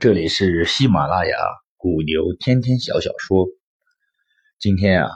[0.00, 1.36] 这里是喜马拉雅
[1.76, 3.46] 古牛天天小小说。
[4.58, 5.10] 今天啊，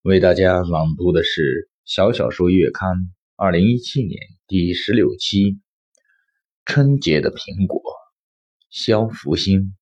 [0.00, 1.42] 为大家朗读的是
[1.84, 2.88] 《小小说月刊》
[3.36, 5.52] 二零一七年第十六期
[6.64, 7.82] 《春节的苹果》。
[8.70, 9.76] 肖福星，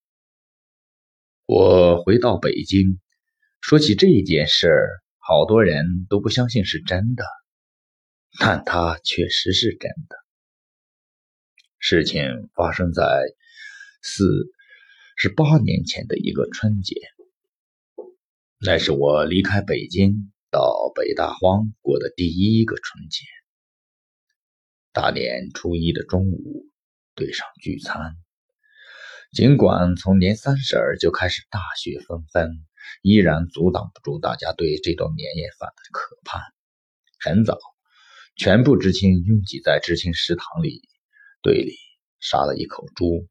[1.47, 2.99] 我回到北京，
[3.61, 4.89] 说起这件事儿，
[5.19, 7.23] 好多人都不相信是真的，
[8.41, 10.17] 但它确实是真的。
[11.79, 13.05] 事情发生在。
[14.01, 14.25] 四
[15.17, 16.95] 是八年前的一个春节，
[18.61, 23.25] 那是我离开北京到北大荒过的第一个春节。
[24.93, 26.67] 大年初一的中午，
[27.15, 28.17] 对上聚餐。
[29.33, 32.67] 尽管从年三十儿就开始大雪纷纷，
[33.03, 36.41] 依然阻挡不住大家对这顿年夜饭的渴盼。
[37.21, 37.59] 很早，
[38.37, 40.81] 全部知青拥挤在知青食堂里，
[41.43, 41.75] 队里
[42.21, 43.29] 杀了一口猪。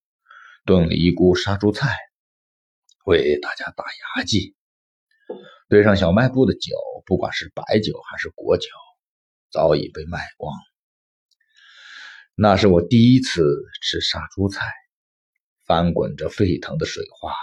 [0.68, 1.96] 炖了一锅杀猪菜，
[3.06, 3.86] 为大家打
[4.18, 4.54] 牙祭。
[5.70, 8.68] 堆上小卖部的酒，不管是白酒还是果酒，
[9.50, 10.54] 早已被卖光。
[12.36, 13.42] 那是我第一次
[13.82, 14.66] 吃杀猪菜，
[15.66, 17.34] 翻滚着沸腾的水花，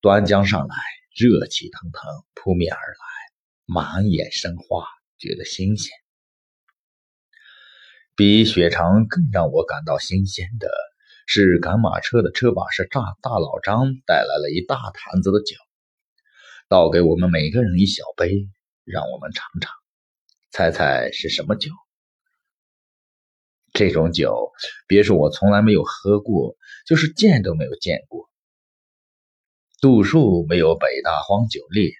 [0.00, 0.74] 端浆上来，
[1.14, 2.00] 热气腾腾
[2.32, 3.04] 扑面而来，
[3.66, 4.86] 满眼生花，
[5.18, 5.92] 觉得新鲜。
[8.16, 10.70] 比血肠更让我感到新鲜的。
[11.26, 15.56] 是赶马车的车把式大大老张带来了一大坛子的酒，
[16.68, 18.48] 倒给我们每个人一小杯，
[18.84, 19.72] 让我们尝尝，
[20.50, 21.70] 猜猜是什么酒？
[23.72, 24.52] 这种酒，
[24.86, 26.56] 别说我从来没有喝过，
[26.86, 28.28] 就是见都没有见过。
[29.80, 31.90] 度数没有北大荒酒烈，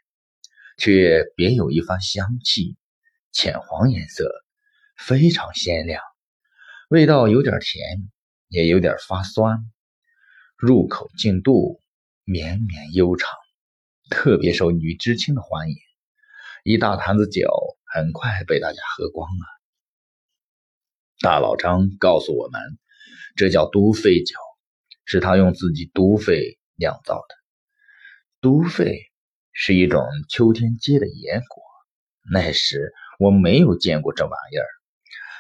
[0.77, 2.77] 却别有一番香气，
[3.33, 4.31] 浅黄颜色，
[4.97, 6.03] 非常鲜亮，
[6.91, 8.12] 味道有点甜。
[8.53, 9.61] 也有点发酸，
[10.59, 11.81] 入口进肚，
[12.25, 13.31] 绵绵悠长，
[14.11, 15.77] 特别受女知青的欢迎。
[16.63, 17.49] 一大坛子酒
[17.95, 19.47] 很快被大家喝光了。
[21.21, 22.61] 大老张告诉我们，
[23.37, 24.37] 这叫毒肺酒，
[25.07, 27.35] 是他用自己毒肺酿造的。
[28.43, 28.99] 毒肺
[29.53, 31.63] 是一种秋天结的野果，
[32.31, 34.69] 那时我没有见过这玩意儿。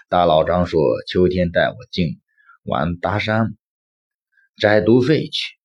[0.08, 2.21] 大老张说，秋天带我进。
[2.62, 3.56] 玩搭山，
[4.56, 5.56] 摘毒肺去。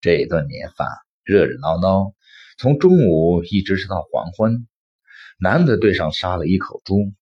[0.00, 0.88] 这一顿年饭
[1.22, 2.14] 热热闹闹，
[2.58, 4.66] 从中午一直吃到黄昏。
[5.38, 7.14] 难得对上杀了一口猪，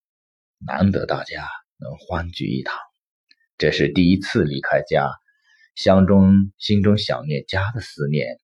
[0.66, 1.46] 难得大家
[1.76, 2.74] 能欢聚一堂。
[3.58, 5.10] 这是第一次离开家，
[5.74, 8.40] 乡中心中想念家的思念，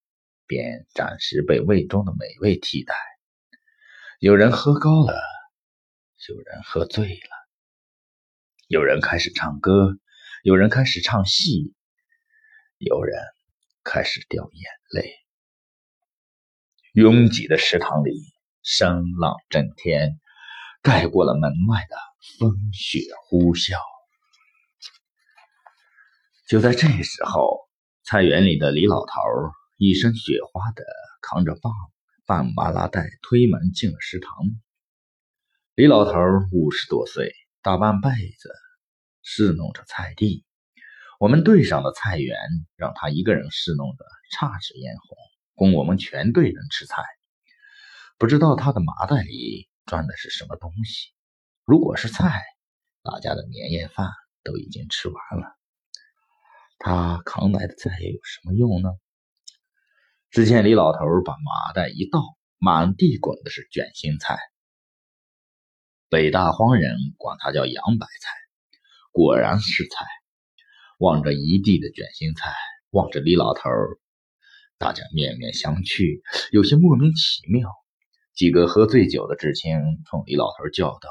[0.47, 2.95] 便暂时被胃中的美味替代。
[4.21, 5.15] 有人喝高了，
[6.29, 7.49] 有人喝醉了，
[8.69, 9.99] 有人开始唱歌。
[10.45, 11.75] 有人开始唱戏，
[12.77, 13.19] 有人
[13.83, 15.11] 开始掉眼泪。
[16.93, 18.11] 拥挤的食堂里，
[18.63, 20.21] 声浪震天，
[20.83, 21.97] 盖过了门外的
[22.39, 23.79] 风雪呼啸。
[26.47, 27.67] 就在这时候，
[28.03, 29.15] 菜园里的李老头
[29.79, 30.85] 一身雪花的
[31.23, 31.73] 扛着棒
[32.27, 34.31] 半麻拉袋推门进了食堂。
[35.75, 36.13] 李老头
[36.53, 38.51] 五十多岁，大半辈子。
[39.27, 40.45] 侍弄着菜地，
[41.19, 42.37] 我们队上的菜园
[42.77, 44.05] 让他一个人侍弄的
[44.39, 45.17] 姹紫嫣红，
[45.55, 47.03] 供我们全队人吃菜。
[48.19, 51.15] 不知道他的麻袋里装的是什么东西。
[51.65, 52.43] 如果是菜，
[53.03, 54.11] 大家的年夜饭
[54.43, 55.57] 都已经吃完了。
[56.79, 58.91] 他扛来的菜有什么用呢？
[60.31, 62.21] 只见李老头把麻袋一倒，
[62.59, 64.39] 满地滚的是卷心菜。
[66.11, 68.44] 北大荒人管它叫洋白菜。
[69.15, 70.05] 果然是菜，
[70.99, 72.53] 望着一地的卷心菜，
[72.91, 73.71] 望着李老头，
[74.77, 76.21] 大家面面相觑，
[76.51, 77.71] 有些莫名其妙。
[78.35, 81.09] 几个喝醉酒的知青冲李老头叫道：“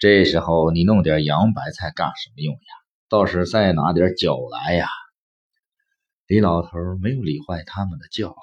[0.00, 2.72] 这时候你弄点洋白菜干什么用呀？
[3.10, 4.88] 倒是再拿点酒来呀！”
[6.26, 6.70] 李老头
[7.02, 8.38] 没有理会他们的叫喊，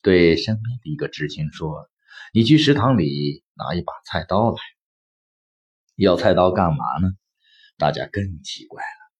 [0.00, 1.90] 对身边的一个知青说
[2.32, 4.56] ：“你去食堂里拿一把菜刀来。
[5.96, 7.10] 要菜刀干嘛呢？”
[7.78, 9.12] 大家更奇怪了，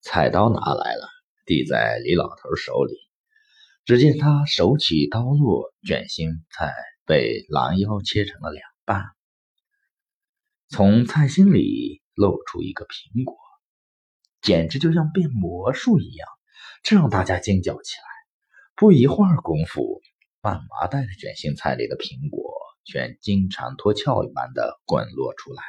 [0.00, 1.08] 菜刀拿来了，
[1.44, 2.94] 递在李老头手里。
[3.84, 6.74] 只见他手起刀落，卷心菜
[7.04, 9.04] 被拦腰切成了两半，
[10.68, 13.36] 从菜心里露出一个苹果，
[14.40, 16.28] 简直就像变魔术一样，
[16.82, 18.06] 这让大家惊叫起来。
[18.74, 20.00] 不一会儿功夫，
[20.40, 22.54] 半麻袋的卷心菜里的苹果
[22.84, 25.62] 全金蝉脱壳一般的滚落出来。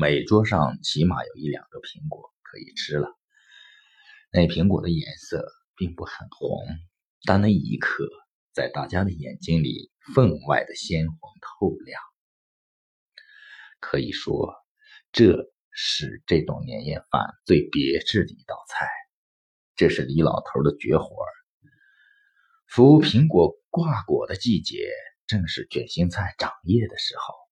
[0.00, 3.18] 每桌上起码有一两个苹果可以吃了。
[4.30, 6.64] 那苹果的颜色并不很红，
[7.24, 8.08] 但那一刻，
[8.52, 12.00] 在大家的眼睛里分外的鲜红透亮。
[13.80, 14.54] 可以说，
[15.10, 18.86] 这是这种年夜饭最别致的一道菜。
[19.74, 21.32] 这是李老头的绝活儿。
[22.68, 24.88] 服苹果挂果的季节，
[25.26, 27.47] 正是卷心菜长叶的时候。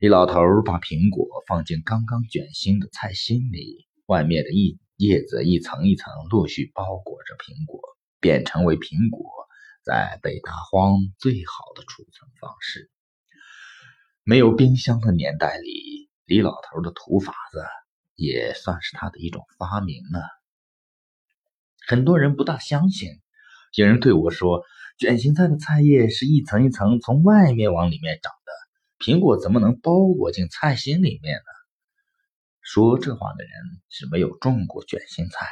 [0.00, 7.82] 李老头把苹果放进刚刚卷心的菜心里，外面的一叶子一层一层陆续包裹着苹果，
[8.18, 9.30] 便成为苹果
[9.84, 12.90] 在北大荒最好的储存方式。
[14.24, 17.62] 没有冰箱的年代里，李老头的土法子
[18.14, 20.22] 也算是他的一种发明了。
[21.86, 23.20] 很多人不大相信，
[23.74, 24.64] 有人对我说
[24.98, 28.50] ：“卷心菜的菜叶是一层一层从外面往里面长的。”
[29.00, 31.44] 苹果怎么能包裹进菜心里面呢？
[32.60, 33.52] 说这话的人
[33.88, 35.46] 是没有种过卷心菜。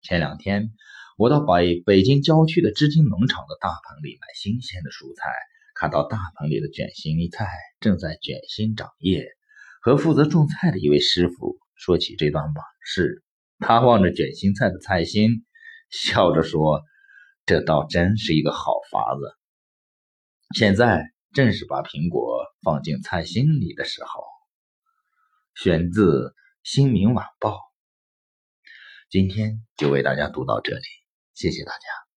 [0.00, 0.72] 前两天
[1.18, 5.30] 我到北北京郊区的织金农场的大棚里买新鲜的蔬菜，
[5.74, 7.46] 看到大棚里的卷心菜
[7.78, 9.28] 正在卷心长叶，
[9.82, 13.22] 和负责种菜的一位师傅说起这段往事。
[13.58, 15.44] 他望着卷心菜的菜心，
[15.90, 16.80] 笑着说
[17.44, 19.36] ：“这倒真是一个好法子。”
[20.56, 21.11] 现在。
[21.32, 24.24] 正是把苹果放进菜心里的时候。
[25.54, 26.28] 选自
[26.62, 27.50] 《新民晚报》。
[29.10, 30.82] 今天就为大家读到这里，
[31.34, 32.11] 谢谢大家。